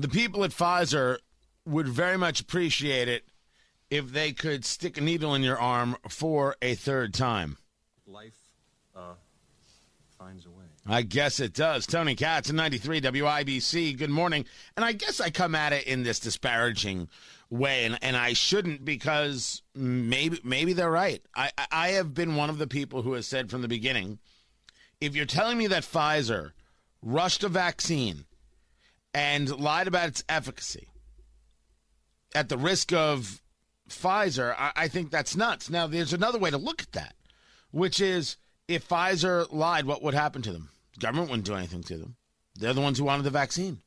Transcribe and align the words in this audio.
The 0.00 0.08
people 0.08 0.44
at 0.44 0.52
Pfizer 0.52 1.18
would 1.66 1.88
very 1.88 2.16
much 2.16 2.40
appreciate 2.40 3.08
it 3.08 3.24
if 3.90 4.12
they 4.12 4.30
could 4.30 4.64
stick 4.64 4.96
a 4.96 5.00
needle 5.00 5.34
in 5.34 5.42
your 5.42 5.58
arm 5.58 5.96
for 6.08 6.54
a 6.62 6.76
third 6.76 7.12
time. 7.12 7.58
Life 8.06 8.38
uh, 8.94 9.14
finds 10.16 10.46
a 10.46 10.50
way. 10.50 10.66
I 10.86 11.02
guess 11.02 11.40
it 11.40 11.52
does. 11.52 11.84
Tony 11.84 12.14
Katz, 12.14 12.52
93 12.52 13.00
WIBC. 13.00 13.98
Good 13.98 14.10
morning. 14.10 14.44
And 14.76 14.84
I 14.84 14.92
guess 14.92 15.20
I 15.20 15.30
come 15.30 15.56
at 15.56 15.72
it 15.72 15.84
in 15.88 16.04
this 16.04 16.20
disparaging 16.20 17.08
way, 17.50 17.84
and, 17.84 17.98
and 18.00 18.16
I 18.16 18.34
shouldn't 18.34 18.84
because 18.84 19.62
maybe 19.74 20.38
maybe 20.44 20.74
they're 20.74 20.92
right. 20.92 21.22
I, 21.34 21.50
I 21.72 21.88
have 21.88 22.14
been 22.14 22.36
one 22.36 22.50
of 22.50 22.58
the 22.58 22.68
people 22.68 23.02
who 23.02 23.14
has 23.14 23.26
said 23.26 23.50
from 23.50 23.62
the 23.62 23.68
beginning 23.68 24.20
if 25.00 25.16
you're 25.16 25.26
telling 25.26 25.58
me 25.58 25.66
that 25.66 25.82
Pfizer 25.82 26.52
rushed 27.02 27.42
a 27.42 27.48
vaccine 27.48 28.26
and 29.14 29.58
lied 29.58 29.88
about 29.88 30.08
its 30.08 30.24
efficacy 30.28 30.88
at 32.34 32.48
the 32.48 32.58
risk 32.58 32.92
of 32.92 33.40
Pfizer, 33.88 34.54
I, 34.56 34.72
I 34.76 34.88
think 34.88 35.10
that's 35.10 35.36
nuts. 35.36 35.70
Now, 35.70 35.86
there's 35.86 36.12
another 36.12 36.38
way 36.38 36.50
to 36.50 36.58
look 36.58 36.82
at 36.82 36.92
that, 36.92 37.14
which 37.70 38.00
is 38.00 38.36
if 38.66 38.88
Pfizer 38.88 39.50
lied, 39.52 39.86
what 39.86 40.02
would 40.02 40.14
happen 40.14 40.42
to 40.42 40.52
them? 40.52 40.70
government 40.98 41.30
wouldn't 41.30 41.46
do 41.46 41.54
anything 41.54 41.84
to 41.84 41.96
them. 41.96 42.16
They're 42.56 42.72
the 42.72 42.80
ones 42.80 42.98
who 42.98 43.04
wanted 43.04 43.22
the 43.22 43.30
vaccine. 43.30 43.78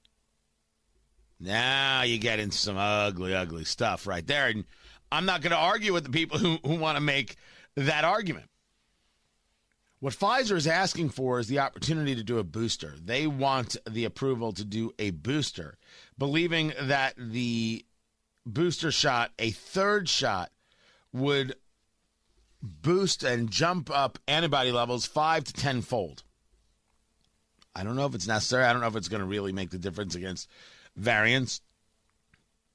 Now 1.41 2.03
you 2.03 2.17
get 2.17 2.39
into 2.39 2.57
some 2.57 2.77
ugly, 2.77 3.35
ugly 3.35 3.65
stuff 3.65 4.07
right 4.07 4.25
there. 4.25 4.47
And 4.47 4.63
I'm 5.11 5.25
not 5.25 5.41
going 5.41 5.51
to 5.51 5.57
argue 5.57 5.91
with 5.91 6.05
the 6.05 6.09
people 6.09 6.37
who, 6.37 6.57
who 6.63 6.75
want 6.75 6.95
to 6.95 7.01
make 7.01 7.35
that 7.75 8.05
argument. 8.05 8.45
What 10.01 10.15
Pfizer 10.15 10.55
is 10.55 10.65
asking 10.65 11.09
for 11.09 11.39
is 11.39 11.47
the 11.47 11.59
opportunity 11.59 12.15
to 12.15 12.23
do 12.23 12.39
a 12.39 12.43
booster. 12.43 12.95
They 12.99 13.27
want 13.27 13.77
the 13.87 14.05
approval 14.05 14.51
to 14.53 14.65
do 14.65 14.93
a 14.97 15.11
booster, 15.11 15.77
believing 16.17 16.73
that 16.81 17.13
the 17.17 17.85
booster 18.43 18.91
shot, 18.91 19.31
a 19.37 19.51
third 19.51 20.09
shot, 20.09 20.49
would 21.13 21.53
boost 22.63 23.23
and 23.23 23.51
jump 23.51 23.91
up 23.91 24.17
antibody 24.27 24.71
levels 24.71 25.05
five 25.05 25.43
to 25.43 25.53
tenfold. 25.53 26.23
I 27.75 27.83
don't 27.83 27.95
know 27.95 28.07
if 28.07 28.15
it's 28.15 28.27
necessary. 28.27 28.63
I 28.63 28.73
don't 28.73 28.81
know 28.81 28.87
if 28.87 28.95
it's 28.95 29.07
going 29.07 29.21
to 29.21 29.27
really 29.27 29.51
make 29.51 29.69
the 29.69 29.77
difference 29.77 30.15
against 30.15 30.49
variants. 30.95 31.61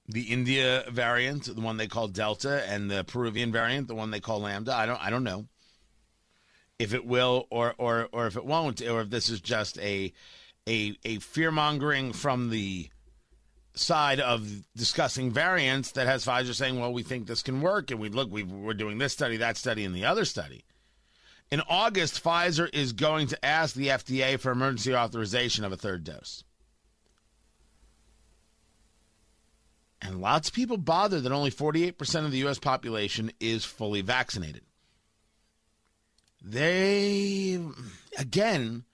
The 0.06 0.22
India 0.22 0.84
variant, 0.92 1.52
the 1.52 1.60
one 1.60 1.76
they 1.76 1.88
call 1.88 2.06
Delta, 2.06 2.64
and 2.70 2.88
the 2.88 3.02
Peruvian 3.02 3.50
variant, 3.50 3.88
the 3.88 3.96
one 3.96 4.12
they 4.12 4.20
call 4.20 4.42
Lambda. 4.42 4.72
I 4.72 4.86
don't. 4.86 5.04
I 5.04 5.10
don't 5.10 5.24
know 5.24 5.48
if 6.78 6.94
it 6.94 7.06
will 7.06 7.46
or 7.50 7.74
or 7.78 8.08
or 8.12 8.26
if 8.26 8.36
it 8.36 8.44
won't, 8.44 8.82
or 8.82 9.00
if 9.00 9.10
this 9.10 9.28
is 9.28 9.40
just 9.40 9.78
a 9.78 10.12
a 10.68 10.96
a 11.04 11.18
fear 11.18 11.50
mongering 11.50 12.12
from 12.12 12.50
the 12.50 12.90
side 13.74 14.20
of 14.20 14.64
discussing 14.74 15.30
variants 15.30 15.92
that 15.92 16.06
has 16.06 16.24
Pfizer 16.24 16.54
saying, 16.54 16.78
"Well, 16.78 16.92
we 16.92 17.02
think 17.02 17.26
this 17.26 17.42
can 17.42 17.60
work, 17.60 17.90
and 17.90 18.00
we 18.00 18.08
look, 18.08 18.30
we 18.30 18.42
we're 18.42 18.74
doing 18.74 18.98
this 18.98 19.12
study, 19.12 19.36
that 19.38 19.56
study, 19.56 19.84
and 19.84 19.94
the 19.94 20.04
other 20.04 20.24
study." 20.24 20.64
In 21.50 21.62
August, 21.68 22.22
Pfizer 22.22 22.68
is 22.74 22.92
going 22.92 23.28
to 23.28 23.44
ask 23.44 23.74
the 23.74 23.88
FDA 23.88 24.38
for 24.38 24.50
emergency 24.50 24.94
authorization 24.94 25.64
of 25.64 25.72
a 25.72 25.76
third 25.76 26.02
dose. 26.02 26.42
And 30.02 30.20
lots 30.20 30.48
of 30.48 30.54
people 30.54 30.76
bother 30.76 31.20
that 31.20 31.32
only 31.32 31.50
48% 31.50 32.24
of 32.24 32.30
the 32.30 32.38
U.S. 32.38 32.58
population 32.58 33.32
is 33.40 33.64
fully 33.64 34.02
vaccinated. 34.02 34.65
They, 36.48 37.58
again, 38.16 38.84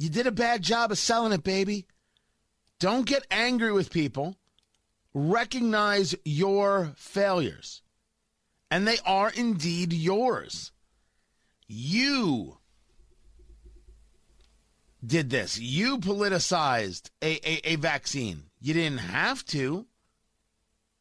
you 0.00 0.08
did 0.08 0.26
a 0.26 0.32
bad 0.32 0.62
job 0.62 0.90
of 0.90 0.98
selling 0.98 1.32
it, 1.32 1.44
baby. 1.44 1.86
Don't 2.80 3.06
get 3.06 3.24
angry 3.30 3.72
with 3.72 3.92
people. 3.92 4.34
Recognize 5.14 6.16
your 6.24 6.92
failures. 6.96 7.82
And 8.68 8.86
they 8.86 8.98
are 9.06 9.30
indeed 9.30 9.92
yours. 9.92 10.72
You 11.68 12.58
did 15.04 15.30
this. 15.30 15.56
You 15.56 15.98
politicized 15.98 17.10
a, 17.22 17.38
a, 17.48 17.74
a, 17.74 17.76
vaccine. 17.76 18.44
You 18.60 18.74
didn't 18.74 18.98
have 18.98 19.44
to, 19.46 19.86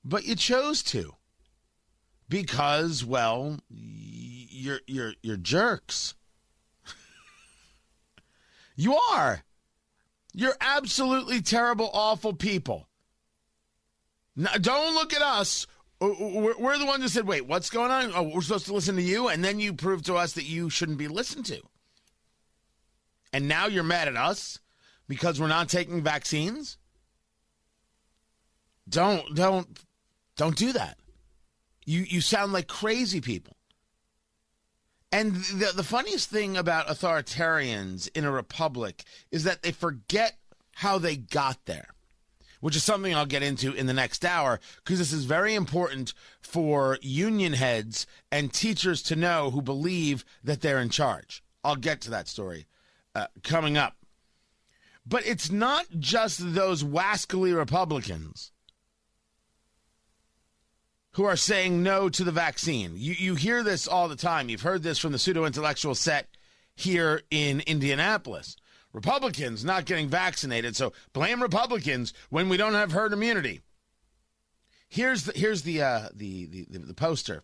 but 0.05 0.25
you 0.25 0.35
chose 0.35 0.83
to. 0.83 1.15
Because, 2.29 3.03
well, 3.03 3.59
you're 4.57 4.81
you're 4.87 5.13
you're 5.21 5.37
jerks. 5.37 6.15
you 8.75 8.95
are. 8.95 9.43
You're 10.33 10.57
absolutely 10.61 11.41
terrible, 11.41 11.89
awful 11.93 12.33
people. 12.33 12.87
Don't 14.61 14.93
look 14.93 15.13
at 15.13 15.21
us 15.21 15.65
uh, 15.99 16.05
uh, 16.05 16.53
we're 16.59 16.77
the 16.77 16.85
ones 16.85 17.03
that 17.03 17.09
said, 17.09 17.27
wait, 17.27 17.47
what's 17.47 17.69
going 17.69 17.91
on? 17.91 18.11
Oh, 18.13 18.23
we're 18.23 18.41
supposed 18.41 18.67
to 18.67 18.73
listen 18.73 18.95
to 18.97 19.01
you. 19.01 19.29
And 19.29 19.43
then 19.43 19.59
you 19.59 19.73
prove 19.73 20.03
to 20.03 20.15
us 20.15 20.33
that 20.33 20.43
you 20.43 20.69
shouldn't 20.69 20.97
be 20.97 21.07
listened 21.07 21.45
to. 21.47 21.61
And 23.33 23.47
now 23.47 23.67
you're 23.67 23.83
mad 23.83 24.07
at 24.07 24.15
us 24.15 24.59
because 25.07 25.39
we're 25.39 25.47
not 25.47 25.69
taking 25.69 26.03
vaccines? 26.03 26.77
Don't, 28.87 29.35
don't, 29.35 29.67
don't 30.37 30.55
do 30.55 30.71
that. 30.73 30.97
You, 31.85 32.01
you 32.01 32.21
sound 32.21 32.53
like 32.53 32.67
crazy 32.67 33.21
people. 33.21 33.56
And 35.11 35.35
the, 35.35 35.71
the 35.75 35.83
funniest 35.83 36.29
thing 36.29 36.57
about 36.57 36.87
authoritarians 36.87 38.09
in 38.13 38.25
a 38.25 38.31
republic 38.31 39.03
is 39.31 39.45
that 39.45 39.63
they 39.63 39.71
forget 39.71 40.37
how 40.75 40.97
they 40.97 41.15
got 41.15 41.65
there 41.65 41.87
which 42.59 42.75
is 42.75 42.83
something 42.83 43.13
I'll 43.13 43.25
get 43.25 43.43
into 43.43 43.73
in 43.73 43.85
the 43.85 43.93
next 43.93 44.25
hour 44.25 44.59
because 44.77 44.99
this 44.99 45.13
is 45.13 45.25
very 45.25 45.53
important 45.53 46.13
for 46.41 46.97
union 47.01 47.53
heads 47.53 48.07
and 48.31 48.53
teachers 48.53 49.01
to 49.03 49.15
know 49.15 49.51
who 49.51 49.61
believe 49.61 50.25
that 50.43 50.61
they're 50.61 50.81
in 50.81 50.89
charge. 50.89 51.43
I'll 51.63 51.75
get 51.75 52.01
to 52.01 52.09
that 52.11 52.27
story 52.27 52.65
uh, 53.15 53.27
coming 53.43 53.77
up. 53.77 53.95
But 55.05 55.25
it's 55.25 55.51
not 55.51 55.85
just 55.99 56.53
those 56.53 56.83
wascally 56.83 57.55
Republicans 57.55 58.51
who 61.17 61.23
are 61.23 61.35
saying 61.35 61.81
no 61.81 62.09
to 62.09 62.23
the 62.23 62.31
vaccine. 62.31 62.91
You, 62.95 63.13
you 63.13 63.33
hear 63.33 63.63
this 63.63 63.87
all 63.87 64.07
the 64.07 64.15
time. 64.15 64.49
You've 64.49 64.61
heard 64.61 64.83
this 64.83 64.99
from 64.99 65.13
the 65.13 65.17
pseudo 65.17 65.45
intellectual 65.45 65.95
set 65.95 66.27
here 66.75 67.23
in 67.31 67.61
Indianapolis. 67.61 68.55
Republicans 68.93 69.65
not 69.65 69.85
getting 69.85 70.09
vaccinated. 70.09 70.75
So 70.75 70.93
blame 71.13 71.41
Republicans 71.41 72.13
when 72.29 72.49
we 72.49 72.55
don't 72.55 72.75
have 72.75 72.91
herd 72.91 73.13
immunity. 73.13 73.61
Here's 74.89 75.23
the 75.23 75.33
here's 75.35 75.63
the 75.63 75.81
uh, 75.81 76.09
the, 76.13 76.45
the 76.45 76.67
the 76.77 76.93
poster. 76.93 77.41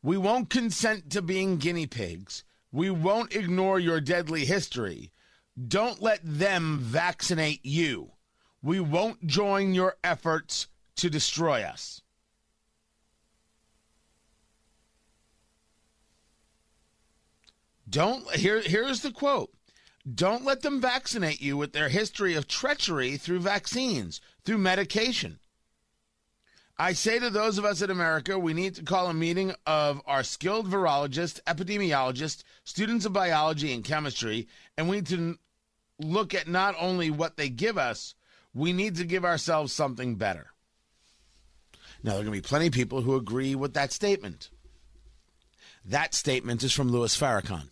We 0.00 0.16
won't 0.16 0.48
consent 0.48 1.10
to 1.10 1.22
being 1.22 1.56
guinea 1.56 1.88
pigs. 1.88 2.44
We 2.70 2.88
won't 2.88 3.34
ignore 3.34 3.80
your 3.80 4.00
deadly 4.00 4.44
history. 4.44 5.10
Don't 5.66 6.00
let 6.00 6.20
them 6.22 6.78
vaccinate 6.78 7.64
you. 7.64 8.12
We 8.62 8.78
won't 8.78 9.26
join 9.26 9.74
your 9.74 9.96
efforts 10.04 10.68
to 10.96 11.10
destroy 11.10 11.62
us. 11.62 12.00
Don't 17.88 18.28
here 18.34 18.60
here's 18.60 19.02
the 19.02 19.12
quote. 19.12 19.50
Don't 20.12 20.44
let 20.44 20.62
them 20.62 20.80
vaccinate 20.80 21.40
you 21.40 21.56
with 21.56 21.72
their 21.72 21.88
history 21.88 22.34
of 22.34 22.48
treachery 22.48 23.16
through 23.16 23.40
vaccines, 23.40 24.20
through 24.44 24.58
medication. 24.58 25.38
I 26.78 26.92
say 26.92 27.18
to 27.18 27.28
those 27.28 27.58
of 27.58 27.64
us 27.64 27.82
in 27.82 27.90
America, 27.90 28.38
we 28.38 28.54
need 28.54 28.76
to 28.76 28.84
call 28.84 29.08
a 29.08 29.14
meeting 29.14 29.52
of 29.66 30.00
our 30.06 30.22
skilled 30.22 30.70
virologists, 30.70 31.42
epidemiologists, 31.42 32.44
students 32.62 33.04
of 33.04 33.12
biology 33.12 33.72
and 33.72 33.84
chemistry, 33.84 34.46
and 34.76 34.88
we 34.88 34.96
need 34.96 35.06
to 35.08 35.38
look 35.98 36.34
at 36.34 36.46
not 36.46 36.76
only 36.78 37.10
what 37.10 37.36
they 37.36 37.48
give 37.48 37.76
us, 37.76 38.14
we 38.54 38.72
need 38.72 38.94
to 38.96 39.04
give 39.04 39.24
ourselves 39.24 39.72
something 39.72 40.14
better. 40.14 40.52
Now, 42.02 42.12
there 42.12 42.20
are 42.20 42.24
going 42.24 42.36
to 42.36 42.42
be 42.42 42.48
plenty 42.48 42.68
of 42.68 42.72
people 42.72 43.02
who 43.02 43.16
agree 43.16 43.56
with 43.56 43.74
that 43.74 43.92
statement. 43.92 44.50
That 45.84 46.14
statement 46.14 46.62
is 46.62 46.72
from 46.72 46.90
Louis 46.90 47.16
Farrakhan. 47.16 47.70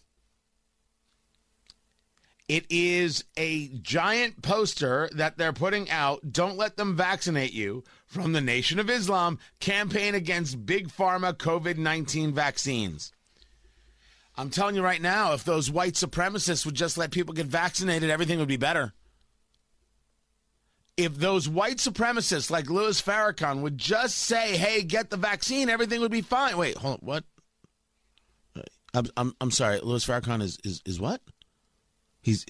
It 2.49 2.67
is 2.71 3.25
a 3.37 3.69
giant 3.69 4.41
poster 4.41 5.09
that 5.13 5.37
they're 5.37 5.53
putting 5.53 5.91
out. 5.91 6.33
Don't 6.33 6.57
let 6.57 6.77
them 6.77 6.97
vaccinate 6.97 7.53
you 7.53 7.83
from 8.07 8.33
the 8.33 8.41
Nation 8.41 8.79
of 8.79 8.89
Islam 8.89 9.41
campaign 9.59 10.15
against 10.15 10.65
big 10.65 10.89
pharma 10.89 11.33
COVID 11.35 11.77
19 11.77 12.33
vaccines. 12.33 13.13
I'm 14.37 14.51
telling 14.51 14.77
you 14.77 14.83
right 14.83 15.01
now, 15.01 15.33
if 15.33 15.45
those 15.45 15.71
white 15.71 15.95
supremacists 15.95 16.65
would 16.67 16.75
just 16.75 16.97
let 16.97 17.11
people 17.11 17.35
get 17.35 17.47
vaccinated, 17.47 18.11
everything 18.11 18.39
would 18.39 18.49
be 18.49 18.57
better. 18.57 18.93
If 20.97 21.17
those 21.17 21.49
white 21.49 21.79
supremacists 21.79 22.51
like 22.51 22.71
Louis 22.71 23.01
Farrakhan 23.01 23.63
would 23.63 23.77
just 23.77 24.19
say, 24.19 24.57
hey, 24.57 24.83
get 24.83 25.11
the 25.11 25.17
vaccine, 25.17 25.69
everything 25.69 26.01
would 26.01 26.13
be 26.13 26.23
fine. 26.23 26.57
Wait, 26.57 26.77
hold 26.77 27.01
on. 27.01 27.07
What? 27.07 27.25
I'm, 28.95 29.07
I'm, 29.17 29.35
I'm 29.41 29.51
sorry. 29.51 29.81
Louis 29.81 30.07
Farrakhan 30.07 30.43
is, 30.43 30.59
is, 30.65 30.81
is 30.87 31.01
what? 31.01 31.21
He's 32.27 32.45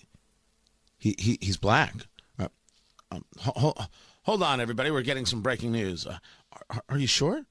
he, 0.96 1.14
he 1.18 1.36
he's 1.38 1.58
black. 1.58 1.92
Uh, 2.38 2.48
Um, 3.10 3.26
hold, 3.36 4.42
on, 4.42 4.58
everybody. 4.58 4.90
We're 4.90 5.02
getting 5.02 5.26
some 5.26 5.42
breaking 5.42 5.72
news. 5.72 6.06
Uh, 6.06 6.16
are, 6.70 6.82
are 6.88 6.98
you 6.98 7.06
sure? 7.06 7.42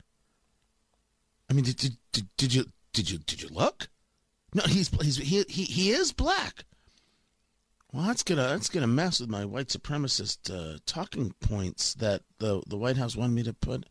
I 1.48 1.54
mean, 1.54 1.66
did, 1.66 1.78
did, 1.78 1.98
did, 2.12 2.28
did 2.36 2.54
you 2.56 2.66
did 2.94 3.12
you 3.12 3.20
did 3.20 3.44
you 3.44 3.50
look? 3.50 3.90
No, 4.56 4.64
he's 4.64 4.90
he's 5.04 5.18
he 5.18 5.46
he, 5.48 5.66
he 5.66 5.92
is 5.92 6.14
black. 6.14 6.66
Well, 7.94 8.08
that's 8.08 8.24
gonna 8.24 8.48
that's 8.48 8.70
gonna 8.70 8.88
mess 8.88 9.20
with 9.20 9.30
my 9.30 9.46
white 9.46 9.68
supremacist 9.68 10.50
uh, 10.50 10.80
talking 10.88 11.32
points 11.42 11.94
that 11.94 12.24
the 12.40 12.64
the 12.66 12.78
White 12.78 12.98
House 12.98 13.16
wanted 13.16 13.36
me 13.36 13.44
to 13.44 13.54
put 13.54 13.86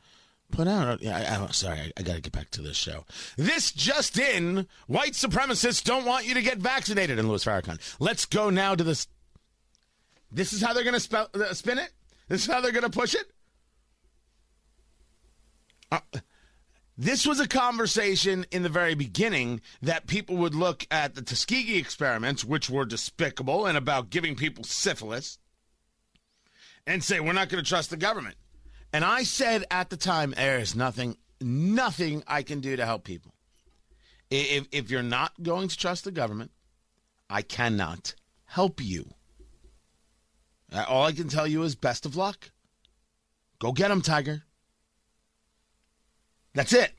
put 0.50 0.68
out. 0.68 1.02
Yeah, 1.02 1.16
I, 1.16 1.44
I, 1.44 1.46
sorry, 1.48 1.78
I, 1.78 1.92
I 1.96 2.02
got 2.02 2.16
to 2.16 2.20
get 2.20 2.32
back 2.32 2.50
to 2.52 2.62
this 2.62 2.76
show. 2.76 3.04
This 3.36 3.72
just 3.72 4.18
in: 4.18 4.66
white 4.86 5.12
supremacists 5.12 5.82
don't 5.82 6.04
want 6.04 6.26
you 6.26 6.34
to 6.34 6.42
get 6.42 6.58
vaccinated 6.58 7.18
in 7.18 7.28
Louis 7.28 7.44
Farrakhan. 7.44 7.78
Let's 7.98 8.26
go 8.26 8.50
now 8.50 8.74
to 8.74 8.84
this. 8.84 9.06
This 10.30 10.52
is 10.52 10.62
how 10.62 10.72
they're 10.72 10.84
going 10.84 10.98
to 10.98 11.28
uh, 11.34 11.54
spin 11.54 11.78
it. 11.78 11.92
This 12.28 12.46
is 12.46 12.52
how 12.52 12.60
they're 12.60 12.72
going 12.72 12.90
to 12.90 12.90
push 12.90 13.14
it. 13.14 13.30
Uh, 15.92 16.00
this 16.96 17.26
was 17.26 17.40
a 17.40 17.48
conversation 17.48 18.46
in 18.50 18.62
the 18.62 18.68
very 18.68 18.94
beginning 18.94 19.60
that 19.82 20.06
people 20.06 20.36
would 20.36 20.54
look 20.54 20.86
at 20.90 21.14
the 21.14 21.22
Tuskegee 21.22 21.76
experiments, 21.76 22.44
which 22.44 22.70
were 22.70 22.84
despicable 22.84 23.66
and 23.66 23.76
about 23.76 24.10
giving 24.10 24.36
people 24.36 24.64
syphilis, 24.64 25.38
and 26.86 27.02
say, 27.02 27.18
we're 27.18 27.32
not 27.32 27.48
going 27.48 27.62
to 27.62 27.68
trust 27.68 27.90
the 27.90 27.96
government. 27.96 28.36
And 28.94 29.04
I 29.04 29.24
said 29.24 29.64
at 29.72 29.90
the 29.90 29.96
time, 29.96 30.34
there 30.36 30.60
is 30.60 30.76
nothing, 30.76 31.16
nothing 31.40 32.22
I 32.28 32.44
can 32.44 32.60
do 32.60 32.76
to 32.76 32.86
help 32.86 33.02
people. 33.02 33.34
If, 34.30 34.68
if 34.70 34.88
you're 34.88 35.02
not 35.02 35.32
going 35.42 35.66
to 35.66 35.76
trust 35.76 36.04
the 36.04 36.12
government, 36.12 36.52
I 37.28 37.42
cannot 37.42 38.14
help 38.44 38.80
you. 38.80 39.10
All 40.72 41.06
I 41.06 41.10
can 41.10 41.28
tell 41.28 41.44
you 41.44 41.64
is 41.64 41.74
best 41.74 42.06
of 42.06 42.14
luck. 42.14 42.52
Go 43.58 43.72
get 43.72 43.88
them, 43.88 44.00
Tiger. 44.00 44.44
That's 46.54 46.72
it. 46.72 46.92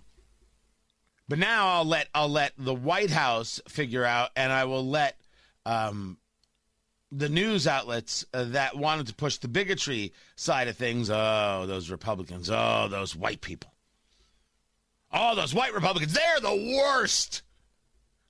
But 1.30 1.40
now 1.40 1.68
I'll 1.76 1.86
let 1.86 2.10
I'll 2.14 2.28
let 2.28 2.52
the 2.58 2.76
White 2.76 3.10
House 3.10 3.62
figure 3.70 4.04
out, 4.04 4.32
and 4.36 4.52
I 4.52 4.66
will 4.66 4.86
let 4.86 5.18
um, 5.66 6.18
the 7.18 7.30
news 7.30 7.66
outlets 7.66 8.26
uh, 8.34 8.44
that 8.46 8.78
wanted 8.78 9.08
to 9.08 9.16
push 9.16 9.38
the 9.38 9.48
bigotry 9.48 10.14
side 10.36 10.68
of 10.68 10.76
things. 10.76 11.10
Oh, 11.10 11.66
those 11.68 11.90
Republicans. 11.90 12.50
Oh, 12.52 12.88
those 12.90 13.16
white 13.16 13.42
people. 13.42 13.72
Oh, 15.14 15.36
those 15.36 15.54
white 15.54 15.74
Republicans. 15.74 16.14
They're 16.14 16.42
the 16.42 16.76
worst. 16.78 17.42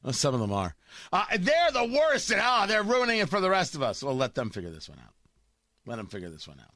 Well, 0.03 0.13
some 0.13 0.35
of 0.35 0.39
them 0.39 0.53
are. 0.53 0.75
Uh, 1.11 1.25
they're 1.39 1.71
the 1.71 1.85
worst, 1.85 2.29
and 2.29 2.41
oh, 2.43 2.65
they're 2.67 2.83
ruining 2.83 3.19
it 3.19 3.29
for 3.29 3.41
the 3.41 3.49
rest 3.49 3.73
of 3.73 3.81
us. 3.81 4.03
Well, 4.03 4.15
let 4.15 4.35
them 4.35 4.51
figure 4.51 4.69
this 4.69 4.87
one 4.87 4.99
out. 4.99 5.13
Let 5.87 5.95
them 5.95 6.07
figure 6.07 6.29
this 6.29 6.47
one 6.47 6.59
out. 6.59 6.74